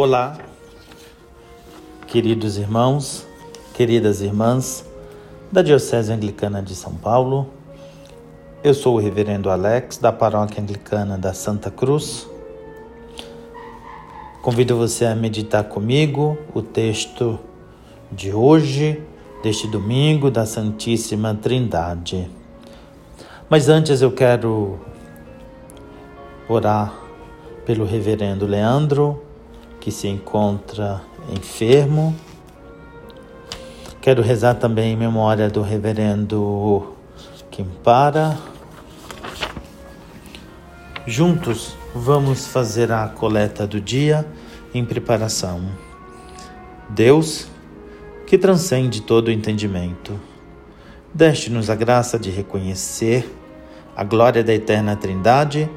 [0.00, 0.38] Olá,
[2.06, 3.26] queridos irmãos,
[3.74, 4.88] queridas irmãs
[5.50, 7.48] da Diocese Anglicana de São Paulo.
[8.62, 12.30] Eu sou o Reverendo Alex, da Paróquia Anglicana da Santa Cruz.
[14.40, 17.36] Convido você a meditar comigo o texto
[18.12, 19.02] de hoje,
[19.42, 22.30] deste domingo da Santíssima Trindade.
[23.50, 24.78] Mas antes eu quero
[26.48, 26.94] orar
[27.66, 29.26] pelo Reverendo Leandro
[29.80, 31.00] que se encontra
[31.30, 32.14] enfermo.
[34.00, 36.94] Quero rezar também em memória do reverendo
[37.50, 38.38] Kimpara.
[41.06, 44.26] Juntos vamos fazer a coleta do dia
[44.74, 45.68] em preparação.
[46.88, 47.48] Deus,
[48.26, 50.18] que transcende todo o entendimento,
[51.12, 53.30] deste-nos a graça de reconhecer
[53.96, 55.68] a glória da eterna Trindade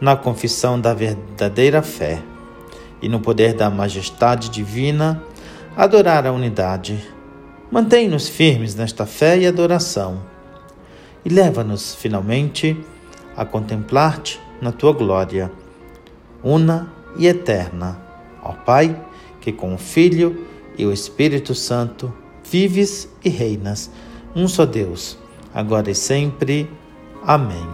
[0.00, 2.22] na confissão da verdadeira fé
[3.00, 5.22] e no poder da majestade divina,
[5.76, 7.02] adorar a unidade.
[7.70, 10.22] Mantém-nos firmes nesta fé e adoração
[11.24, 12.76] e leva-nos, finalmente,
[13.36, 15.50] a contemplar-te na tua glória,
[16.42, 18.00] una e eterna.
[18.42, 18.96] Ó Pai,
[19.40, 20.46] que com o Filho
[20.78, 22.14] e o Espírito Santo
[22.48, 23.90] vives e reinas,
[24.36, 25.18] um só Deus,
[25.52, 26.70] agora e sempre.
[27.24, 27.66] Amém.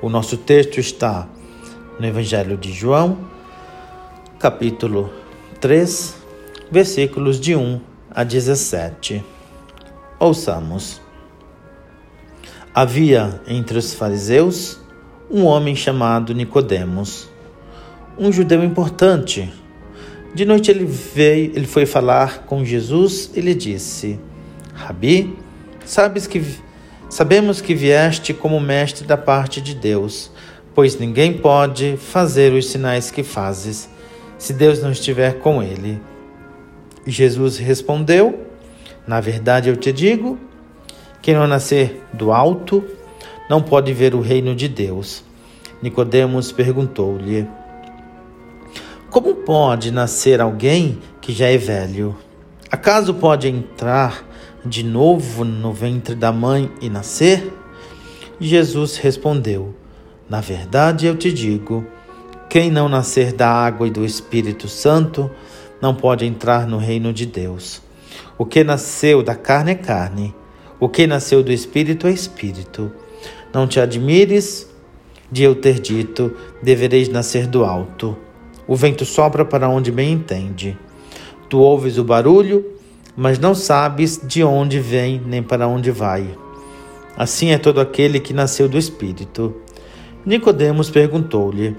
[0.00, 1.28] O nosso texto está
[1.98, 3.18] no Evangelho de João,
[4.38, 5.12] capítulo
[5.60, 6.14] 3,
[6.70, 9.24] versículos de 1 a 17.
[10.20, 11.00] Ouçamos.
[12.72, 14.80] Havia entre os fariseus
[15.28, 17.28] um homem chamado Nicodemos,
[18.16, 19.52] um judeu importante.
[20.32, 24.20] De noite ele veio, ele foi falar com Jesus e lhe disse:
[24.72, 25.36] Rabi,
[25.84, 26.44] sabes que
[27.10, 30.30] sabemos que vieste como mestre da parte de Deus
[30.74, 33.88] pois ninguém pode fazer os sinais que fazes
[34.38, 36.00] se Deus não estiver com ele.
[37.06, 38.46] Jesus respondeu:
[39.06, 40.38] Na verdade eu te digo,
[41.20, 42.84] quem não nascer do alto
[43.50, 45.24] não pode ver o reino de Deus.
[45.82, 47.48] Nicodemos perguntou-lhe:
[49.10, 52.16] Como pode nascer alguém que já é velho?
[52.70, 54.26] Acaso pode entrar
[54.64, 57.52] de novo no ventre da mãe e nascer?
[58.40, 59.74] Jesus respondeu:
[60.28, 61.86] na verdade, eu te digo:
[62.48, 65.30] quem não nascer da água e do Espírito Santo
[65.80, 67.80] não pode entrar no reino de Deus.
[68.36, 70.34] O que nasceu da carne é carne,
[70.78, 72.92] o que nasceu do Espírito é Espírito.
[73.52, 74.68] Não te admires
[75.32, 78.16] de eu ter dito: devereis nascer do alto.
[78.66, 80.76] O vento sopra para onde bem entende.
[81.48, 82.64] Tu ouves o barulho,
[83.16, 86.36] mas não sabes de onde vem nem para onde vai.
[87.16, 89.54] Assim é todo aquele que nasceu do Espírito.
[90.26, 91.76] Nicodemos perguntou-lhe: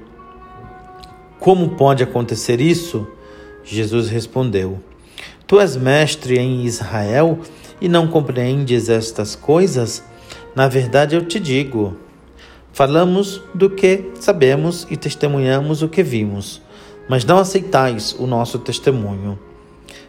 [1.40, 3.08] Como pode acontecer isso?
[3.64, 4.80] Jesus respondeu:
[5.46, 7.40] Tu és mestre em Israel
[7.82, 10.04] e não compreendes estas coisas?
[10.56, 11.96] Na verdade, eu te digo:
[12.72, 16.62] falamos do que sabemos e testemunhamos o que vimos,
[17.10, 19.38] mas não aceitais o nosso testemunho.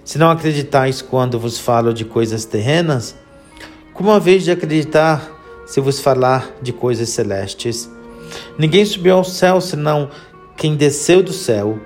[0.05, 3.15] Se não acreditais quando vos falo de coisas terrenas,
[3.93, 5.31] como haveis de acreditar
[5.67, 7.91] se vos falar de coisas celestes?
[8.59, 10.11] Ninguém subiu ao céu senão
[10.57, 11.79] quem desceu do céu,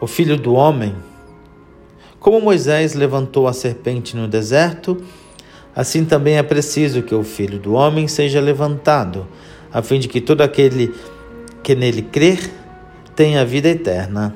[0.00, 0.94] o Filho do Homem.
[2.20, 5.02] Como Moisés levantou a serpente no deserto,
[5.74, 9.26] assim também é preciso que o Filho do Homem seja levantado,
[9.72, 10.94] a fim de que todo aquele
[11.62, 12.50] que nele crer
[13.14, 14.34] tenha vida eterna.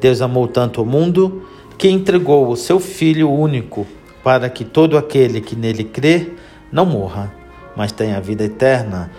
[0.00, 1.46] Deus amou tanto o mundo
[1.78, 3.86] que entregou o seu Filho único,
[4.22, 6.36] para que todo aquele que nele crer
[6.72, 7.32] não morra,
[7.76, 9.10] mas tenha vida eterna.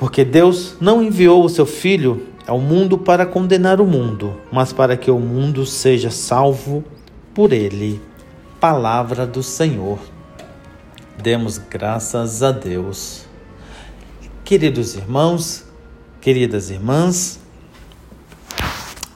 [0.00, 4.96] Porque Deus não enviou o seu Filho ao mundo para condenar o mundo, mas para
[4.96, 6.82] que o mundo seja salvo
[7.34, 8.00] por ele.
[8.58, 9.98] Palavra do Senhor.
[11.22, 13.26] Demos graças a Deus.
[14.42, 15.66] Queridos irmãos,
[16.18, 17.38] queridas irmãs,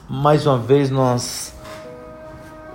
[0.07, 1.51] mais uma vez nós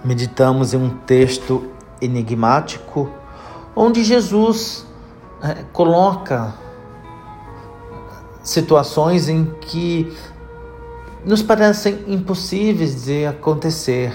[0.05, 1.71] meditamos em um texto
[2.03, 3.09] enigmático
[3.77, 4.85] onde Jesus
[5.41, 6.70] é, coloca
[8.43, 10.13] situações em que
[11.25, 14.13] nos parecem impossíveis de acontecer.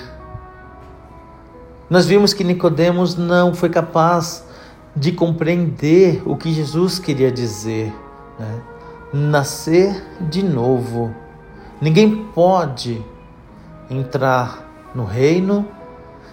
[1.89, 4.43] Nós vimos que Nicodemos não foi capaz
[4.95, 7.93] de compreender o que Jesus queria dizer,
[8.39, 8.61] né?
[9.13, 11.13] nascer de novo.
[11.79, 13.03] Ninguém pode
[13.89, 15.67] entrar no reino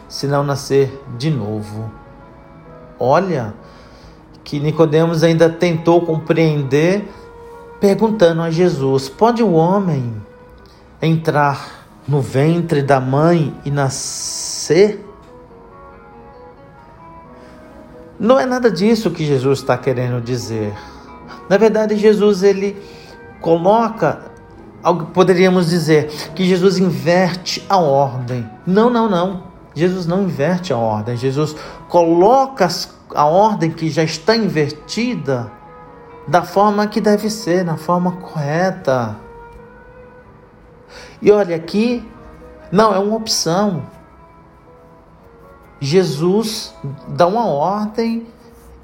[0.08, 1.90] se não nascer de novo.
[2.98, 3.52] Olha
[4.44, 7.08] que Nicodemos ainda tentou compreender
[7.82, 10.14] perguntando a Jesus: pode o homem
[11.02, 15.04] entrar no ventre da mãe e nascer?
[18.20, 20.72] Não é nada disso que Jesus está querendo dizer.
[21.48, 22.80] Na verdade, Jesus ele
[23.40, 24.30] coloca
[25.12, 28.48] poderíamos dizer que Jesus inverte a ordem.
[28.64, 29.44] Não, não, não.
[29.74, 31.16] Jesus não inverte a ordem.
[31.16, 31.56] Jesus
[31.88, 32.68] coloca
[33.14, 35.50] a ordem que já está invertida
[36.26, 39.16] da forma que deve ser, na forma correta.
[41.20, 42.08] E olha aqui,
[42.70, 43.84] não é uma opção.
[45.80, 46.74] Jesus
[47.08, 48.26] dá uma ordem,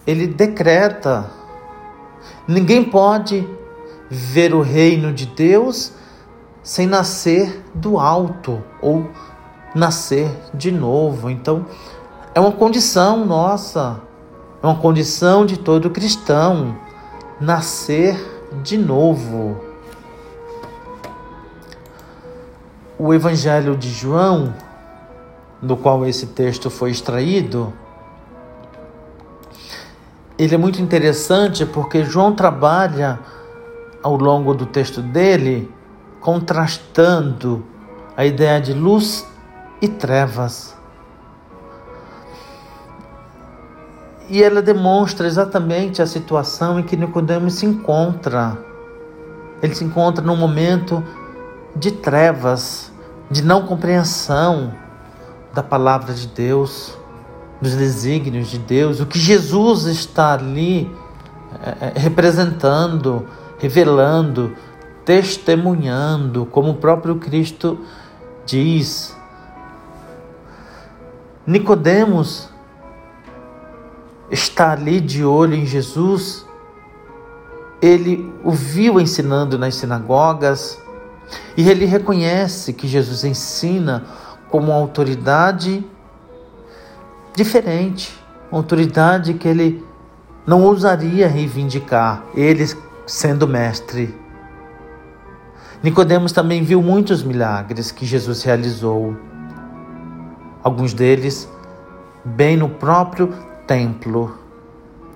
[0.07, 1.31] ele decreta.
[2.47, 3.49] Ninguém pode
[4.11, 5.93] ver o reino de Deus
[6.63, 9.09] sem nascer do alto ou
[9.75, 11.31] nascer de novo.
[11.31, 11.67] Então,
[12.35, 14.01] é uma condição nossa,
[14.63, 16.77] é uma condição de todo cristão
[17.41, 18.17] nascer
[18.63, 19.61] de novo.
[22.99, 24.55] O Evangelho de João,
[25.63, 27.73] do qual esse texto foi extraído,
[30.39, 33.19] ele é muito interessante porque João trabalha
[34.03, 35.69] ao longo do texto dele
[36.21, 37.65] contrastando
[38.17, 39.27] a ideia de luz
[39.83, 40.78] e trevas.
[44.29, 48.59] E ela demonstra exatamente a situação em que Nicodemos se encontra.
[49.63, 51.03] Ele se encontra num momento
[51.75, 52.93] de trevas,
[53.31, 54.73] de não compreensão
[55.55, 56.97] da palavra de Deus,
[57.61, 60.95] dos desígnios de Deus, o que Jesus está ali
[61.63, 63.27] é, representando,
[63.59, 64.55] revelando,
[65.05, 67.79] testemunhando, como o próprio Cristo
[68.45, 69.17] diz.
[71.47, 72.51] Nicodemos
[74.31, 76.47] está ali de olho em Jesus.
[77.81, 80.79] Ele o viu ensinando nas sinagogas
[81.57, 84.05] e ele reconhece que Jesus ensina
[84.51, 85.85] como uma autoridade
[87.35, 88.19] diferente,
[88.51, 89.85] uma autoridade que ele
[90.47, 92.65] não ousaria reivindicar, ele
[93.07, 94.15] sendo mestre.
[95.83, 99.17] Nicodemos também viu muitos milagres que Jesus realizou.
[100.63, 101.49] Alguns deles
[102.25, 103.33] bem no próprio
[103.69, 104.37] templo.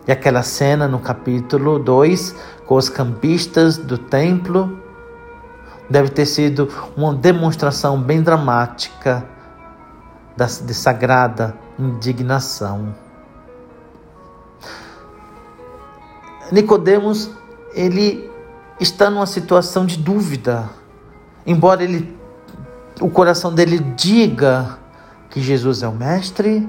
[0.06, 4.78] E aquela cena no capítulo 2, com os campistas do templo,
[5.88, 9.26] deve ter sido uma demonstração bem dramática
[10.36, 12.94] de sagrada indignação.
[16.50, 17.30] Nicodemos,
[17.74, 18.30] ele
[18.78, 20.68] está numa situação de dúvida.
[21.46, 22.22] Embora ele
[23.00, 24.78] o coração dele diga
[25.30, 26.68] que Jesus é o mestre,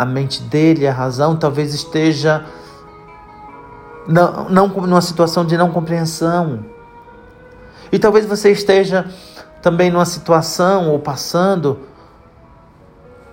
[0.00, 2.42] a mente dele, a razão, talvez esteja
[4.08, 6.64] não, não numa situação de não compreensão.
[7.92, 9.04] E talvez você esteja
[9.60, 11.80] também numa situação ou passando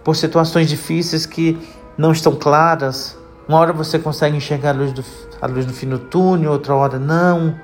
[0.04, 1.58] por situações difíceis que
[1.98, 3.18] não estão claras.
[3.48, 5.06] Uma hora você consegue enxergar a luz, do,
[5.42, 7.58] a luz no fim do túnel, outra hora não.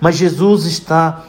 [0.00, 1.24] Mas Jesus está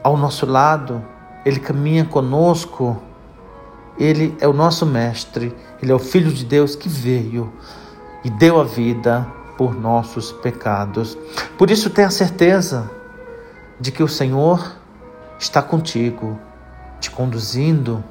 [0.00, 1.04] ao nosso lado,
[1.44, 3.02] Ele caminha conosco
[3.98, 7.52] ele é o nosso mestre, ele é o Filho de Deus que veio
[8.24, 9.26] e deu a vida
[9.56, 11.16] por nossos pecados.
[11.56, 12.90] Por isso, tenha certeza
[13.78, 14.76] de que o Senhor
[15.38, 16.38] está contigo,
[17.00, 18.02] te conduzindo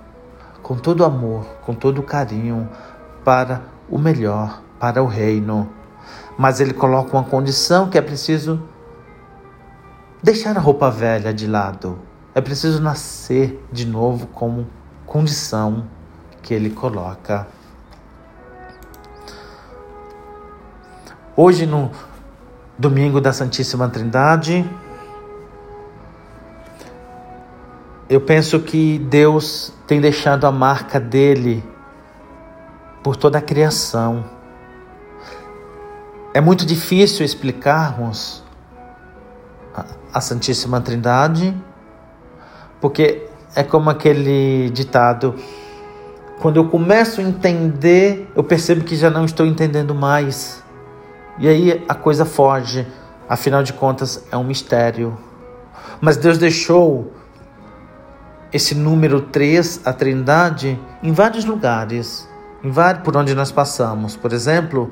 [0.61, 2.69] com todo amor, com todo carinho
[3.23, 5.69] para o melhor, para o reino.
[6.37, 8.61] Mas ele coloca uma condição que é preciso
[10.21, 11.99] deixar a roupa velha de lado.
[12.33, 14.67] É preciso nascer de novo como
[15.05, 15.85] condição
[16.41, 17.47] que ele coloca.
[21.35, 21.91] Hoje, no
[22.77, 24.69] domingo da Santíssima Trindade,
[28.09, 31.63] eu penso que Deus tem deixado a marca dele
[33.01, 34.25] por toda a criação.
[36.33, 38.43] É muito difícil explicarmos
[40.13, 41.55] a Santíssima Trindade,
[42.79, 43.22] porque
[43.55, 45.35] é como aquele ditado:
[46.41, 50.63] quando eu começo a entender, eu percebo que já não estou entendendo mais.
[51.39, 52.85] E aí a coisa foge.
[53.27, 55.17] Afinal de contas, é um mistério.
[56.01, 57.13] Mas Deus deixou
[58.51, 62.27] esse número 3, a Trindade, em vários lugares,
[62.63, 64.15] em vários, por onde nós passamos.
[64.15, 64.91] Por exemplo,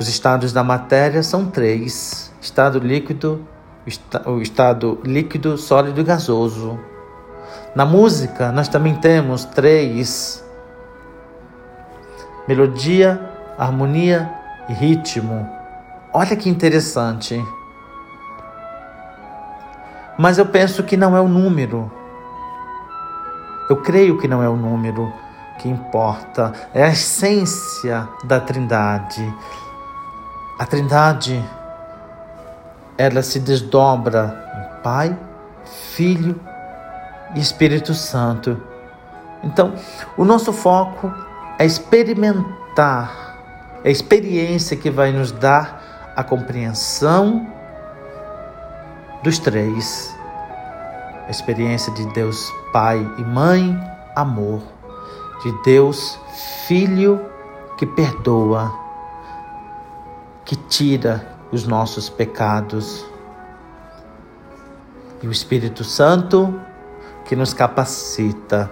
[0.00, 3.46] os estados da matéria são três: estado líquido,
[4.26, 6.78] o estado líquido, sólido e gasoso.
[7.74, 10.44] Na música, nós também temos três:
[12.48, 13.20] melodia,
[13.56, 14.30] harmonia
[14.68, 15.48] e ritmo.
[16.12, 17.42] Olha que interessante.
[20.18, 21.90] Mas eu penso que não é o número.
[23.68, 25.12] Eu creio que não é o número
[25.60, 29.32] que importa, é a essência da Trindade.
[30.58, 31.42] A Trindade
[32.98, 35.16] ela se desdobra em Pai,
[35.94, 36.38] Filho
[37.34, 38.60] e Espírito Santo.
[39.42, 39.74] Então,
[40.16, 41.12] o nosso foco
[41.58, 43.36] é experimentar,
[43.84, 47.46] é a experiência que vai nos dar a compreensão
[49.22, 50.14] dos três.
[51.26, 53.78] A experiência de Deus Pai e Mãe,
[54.16, 54.62] amor.
[55.42, 56.18] De Deus
[56.66, 57.20] Filho
[57.78, 58.70] que perdoa,
[60.44, 63.06] que tira os nossos pecados.
[65.22, 66.60] E o Espírito Santo
[67.30, 68.68] que nos capacita.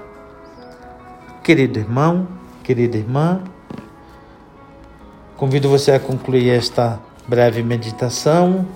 [1.45, 2.27] Querido irmão,
[2.65, 3.41] querida irmã,
[5.37, 6.99] convido você a concluir esta
[7.29, 8.67] breve meditação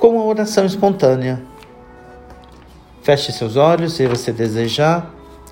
[0.00, 1.40] com uma oração espontânea.
[3.00, 5.08] Feche seus olhos se você desejar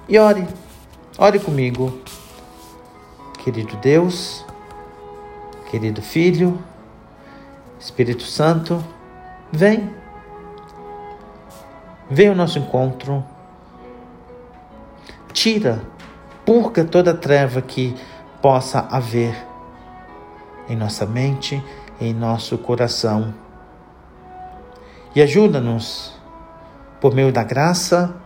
[0.08, 0.44] e ore.
[1.16, 2.00] Ore comigo.
[3.44, 4.44] Querido Deus,
[5.70, 6.58] querido Filho,
[7.78, 8.84] Espírito Santo,
[9.52, 9.88] vem.
[12.10, 13.24] Vem ao nosso encontro.
[15.36, 15.82] Tira,
[16.46, 17.94] purga toda treva que
[18.40, 19.36] possa haver
[20.66, 21.62] em nossa mente,
[22.00, 23.34] em nosso coração.
[25.14, 26.18] E ajuda-nos,
[27.02, 28.16] por meio da graça,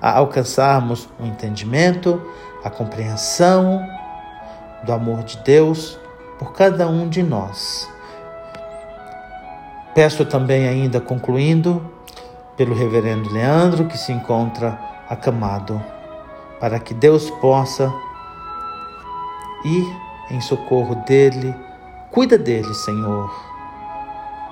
[0.00, 2.22] a alcançarmos o entendimento,
[2.62, 3.84] a compreensão
[4.84, 5.98] do amor de Deus
[6.38, 7.90] por cada um de nós.
[9.92, 11.84] Peço também, ainda concluindo,
[12.56, 15.82] pelo Reverendo Leandro, que se encontra acamado,
[16.62, 17.92] para que Deus possa
[19.64, 19.96] ir
[20.30, 21.52] em socorro dele.
[22.08, 23.34] Cuida dele, Senhor.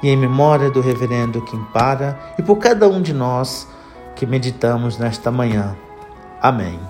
[0.03, 3.69] E em memória do Reverendo Quimpara e por cada um de nós
[4.17, 5.77] que meditamos nesta manhã.
[6.43, 6.81] Amém.